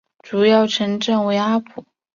[0.23, 1.85] 主要城镇为阿普。